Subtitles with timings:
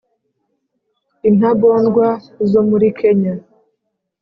[1.29, 2.07] intagondwa
[2.51, 3.33] zo muri kenya